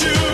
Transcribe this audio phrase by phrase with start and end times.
[0.00, 0.31] you.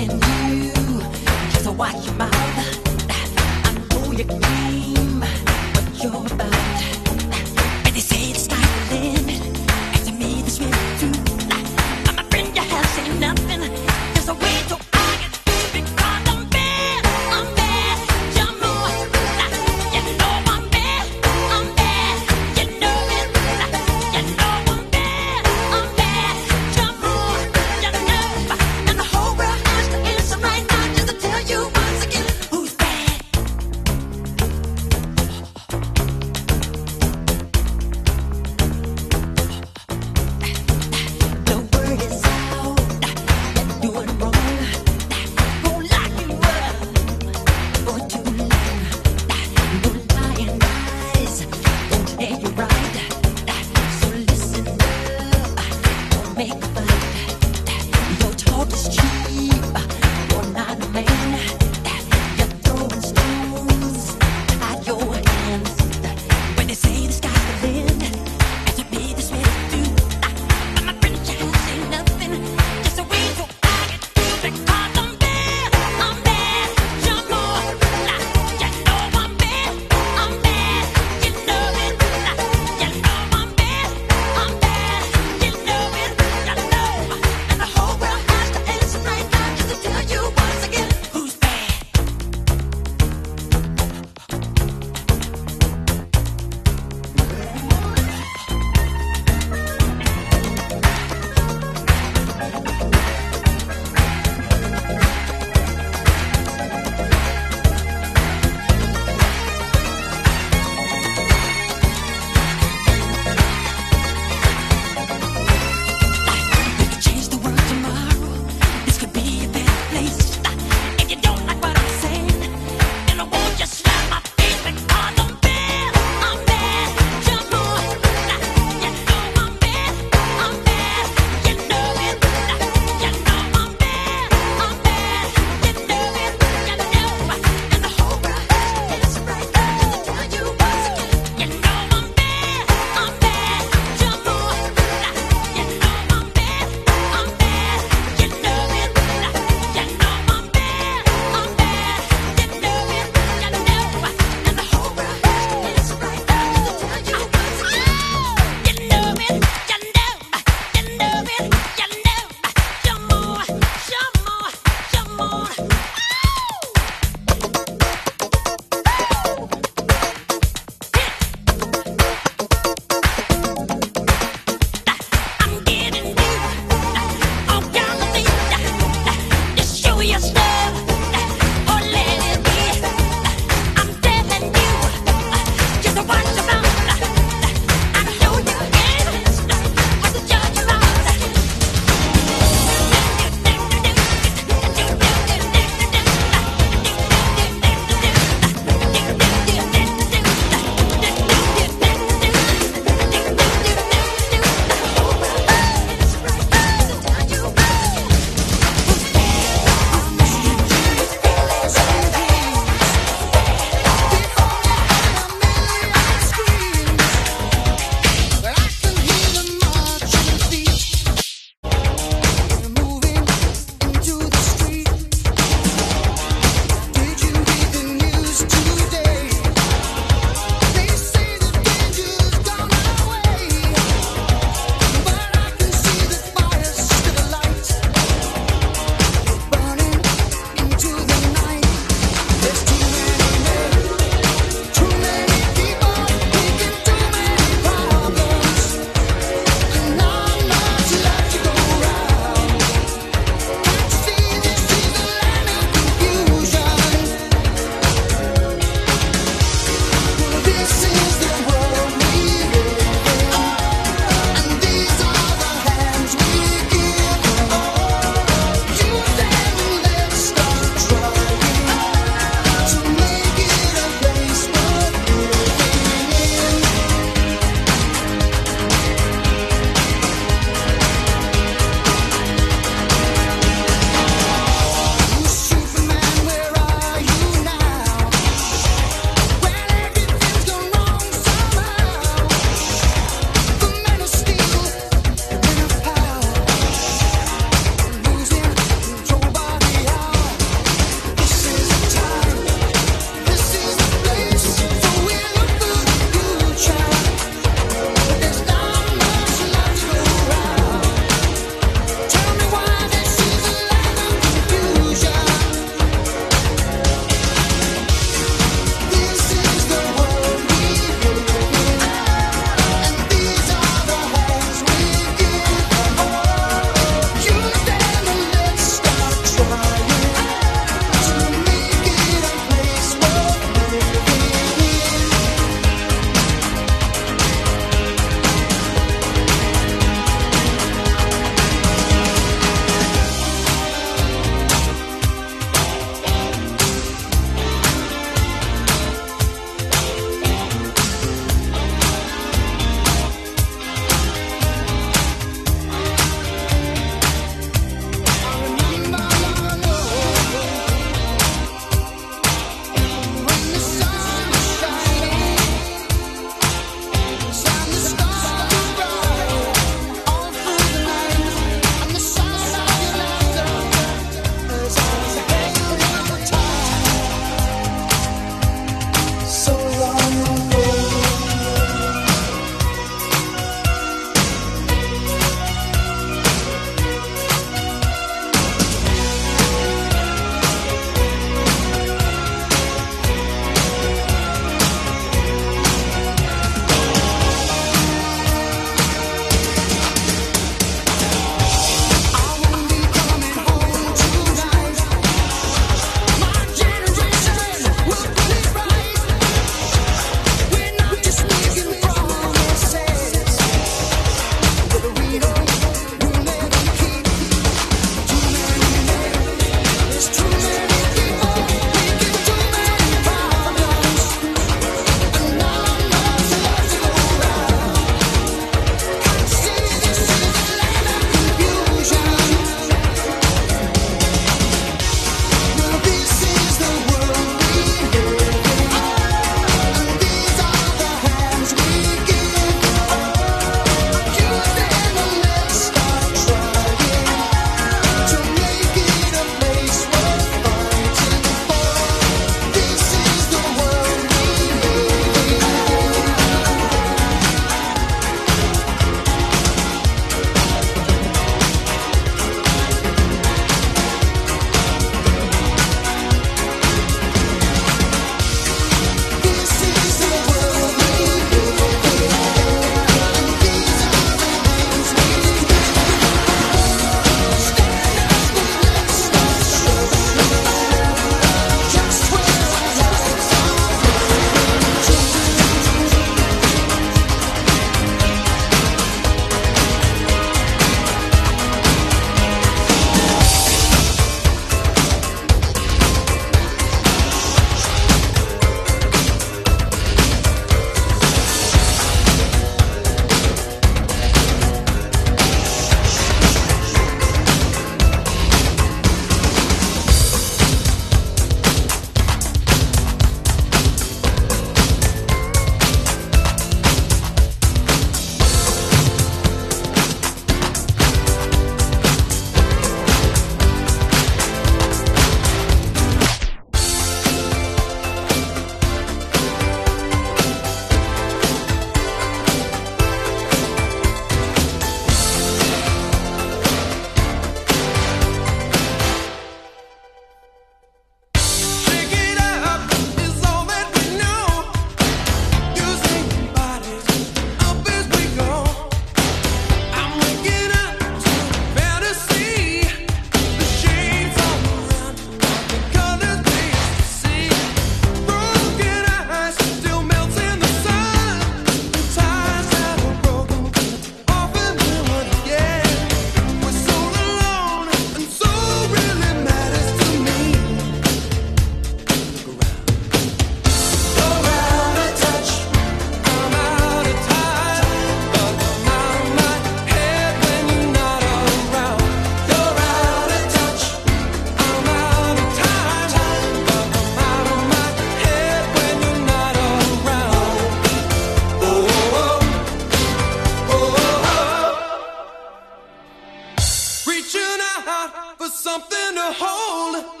[598.61, 600.00] Something to hold.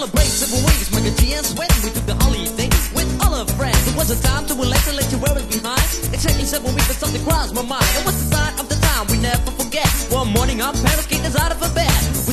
[0.00, 1.68] Seven weeks, Miker G and Sven.
[1.84, 3.76] We took the holiday with all our friends.
[3.84, 5.84] It was a time to relax and let you wear it behind.
[6.08, 7.84] Exactly seven weeks, but something crossed my mind.
[8.00, 9.84] It was the sign of the time we never forget.
[10.08, 11.92] One morning, our parents kicked us out of a bed.
[12.24, 12.32] We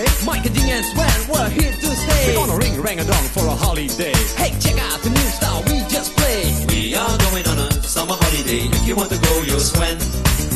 [0.25, 2.27] Miker G and Sven, we're here to stay.
[2.27, 5.61] We're gonna ring rang a dong for a holiday Hey, check out the new style
[5.67, 6.71] we just played.
[6.71, 8.65] We are going on a summer holiday.
[8.65, 9.97] If you want to go, you'll swim.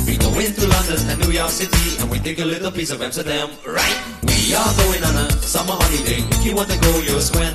[0.05, 3.01] We go into London and New York City and we take a little piece of
[3.01, 3.97] Amsterdam, right?
[4.23, 6.21] We are going on a summer holiday.
[6.21, 7.53] If you want to go, you'll swim.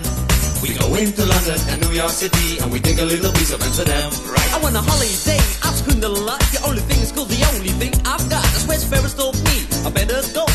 [0.62, 3.62] We go into London and New York City and we take a little piece of
[3.62, 4.53] Amsterdam, right?
[4.53, 6.41] I want a holiday, I've screamed a lot.
[6.53, 8.45] The only thing is cool, the only thing I've got.
[8.53, 9.64] That's where Ferris told me.
[9.86, 10.49] I better go, that's when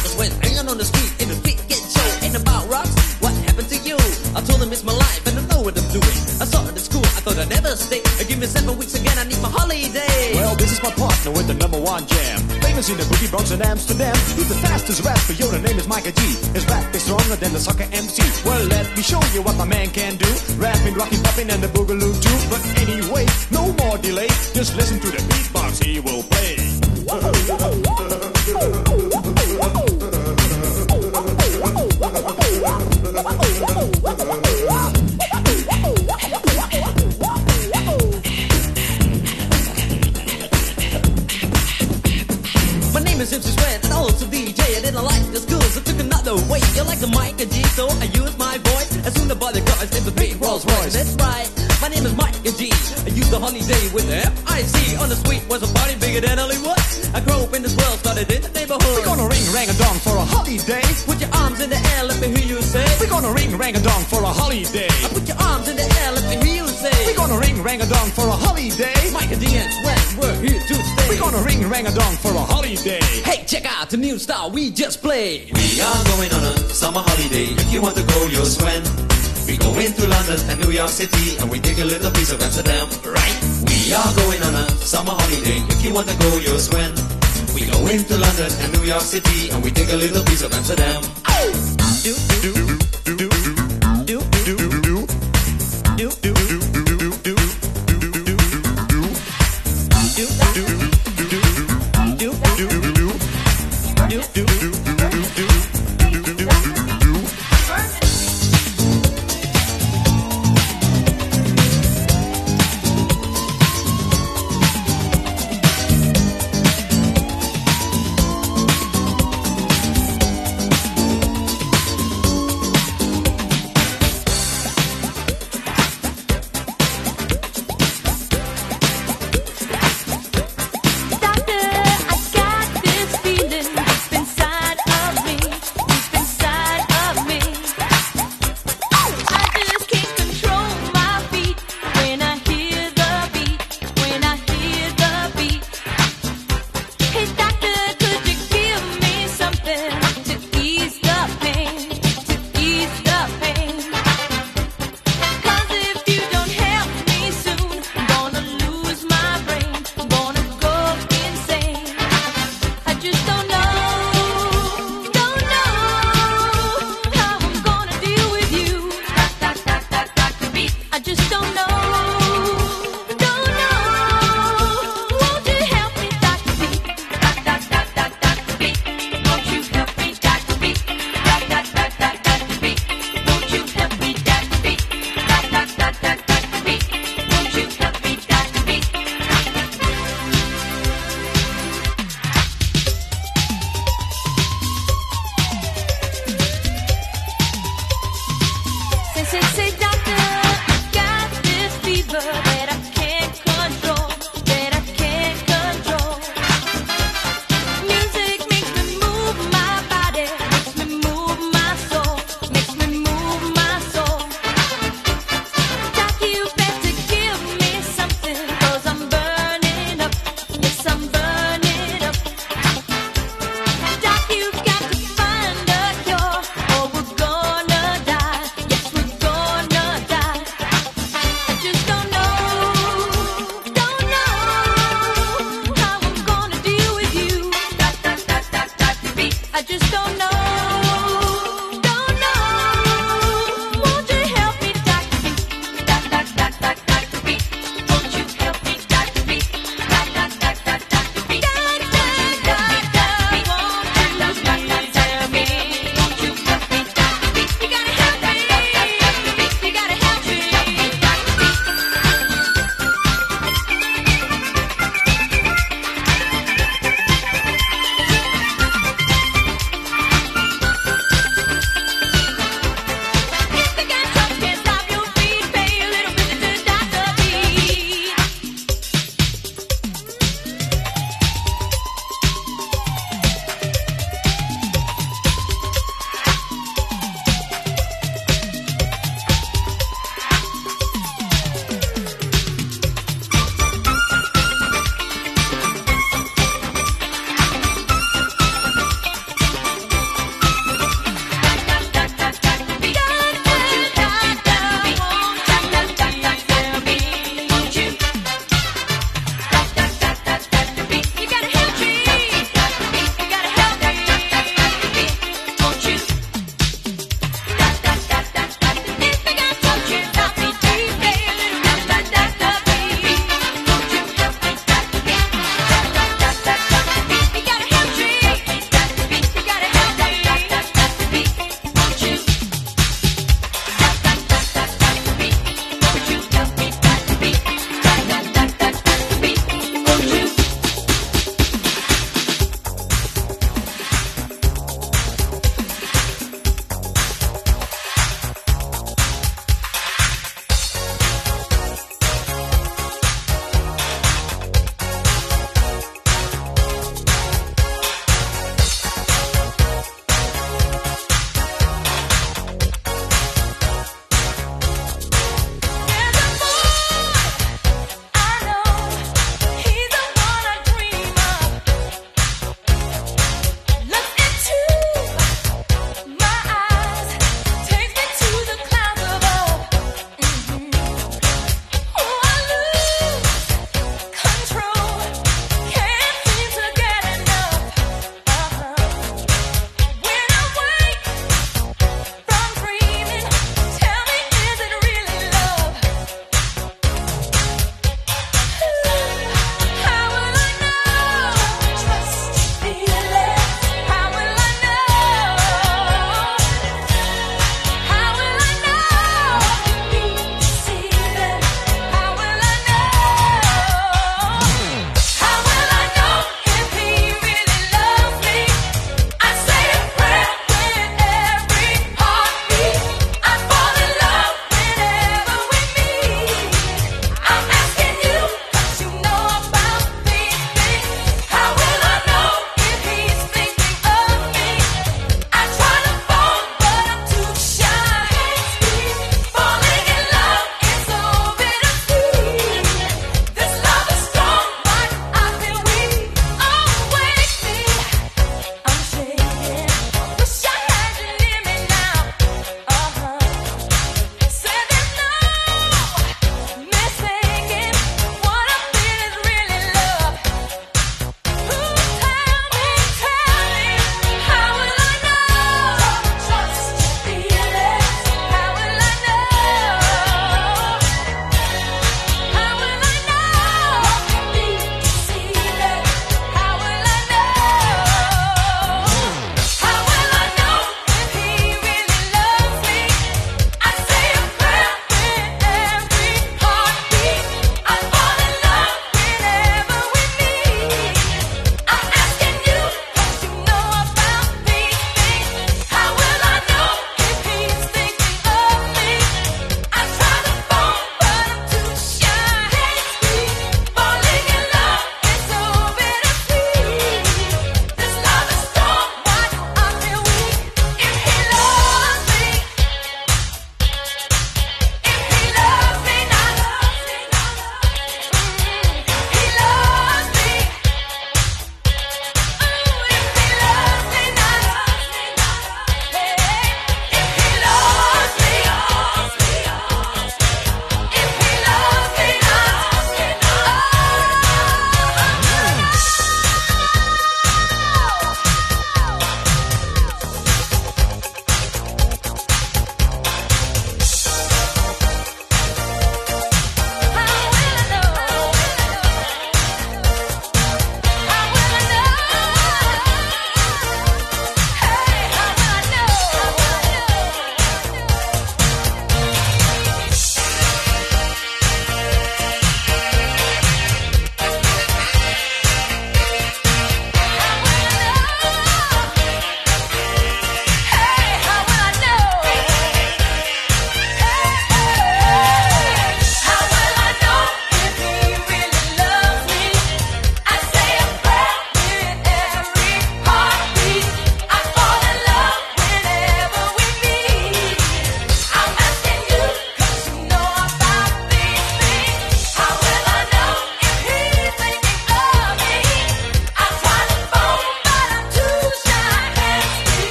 [0.55, 2.07] hanging on the street in the big get show.
[2.23, 3.97] Ain't about rocks, what happened to you?
[4.35, 6.15] I told him it's my life and I know what I'm doing.
[6.39, 8.01] I saw it at school, I thought I'd never stay.
[8.27, 10.35] Give me seven weeks again, I need my holiday.
[10.35, 12.39] Well, this is my partner with the number one jam.
[12.63, 14.15] Famous in the boogie Bronx and Amsterdam.
[14.39, 16.21] He's the fastest rapper, yo, the name is Miker G.
[16.55, 18.23] His rap is stronger than the soccer MC.
[18.47, 20.29] Well, let me show you what my man can do.
[20.55, 22.39] Rapping, rocking, popping, and the boogaloo too.
[22.47, 24.31] But anyway, no more delay.
[24.55, 26.55] Just listen to the beatbox he will play.
[48.26, 51.47] With my voice as soon as butter guys it's a big Rolls Royce that's why
[51.82, 52.72] my name is Mike DJ
[53.05, 54.97] i use the honey day with the F-I-C.
[54.97, 56.80] On the street was a party bigger than Hollywood.
[57.13, 58.82] I grew up in this world, started in the neighborhood.
[58.82, 59.94] We're gonna ring rang a dong
[63.26, 64.88] gonna ring rang a dong for a holiday.
[64.88, 66.93] I Put your arms in the air, let me hear you say.
[67.05, 68.93] We're gonna ring rang a dong for a holiday.
[69.09, 71.09] Miker G and Sven, we're here to stay.
[71.09, 73.01] We're gonna ring rang a dong for a holiday.
[73.26, 75.49] Hey, check out the new style we just played.
[75.53, 77.49] We are going on a summer holiday.
[77.49, 78.84] If you want to go, you'll swim.
[79.47, 82.41] We go into London and New York City and we take a little piece of
[82.41, 83.38] Amsterdam, right?
[83.65, 85.59] We are going on a summer holiday.
[85.73, 86.93] If you want to go, you'll swim.
[87.55, 90.53] We go into London and New York City and we take a little piece of
[90.53, 91.01] Amsterdam.
[91.45, 91.74] Do,
[92.05, 92.53] do, do,
[93.03, 93.34] do, do,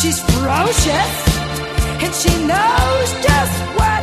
[0.00, 1.12] She's ferocious
[2.02, 3.97] and she knows just what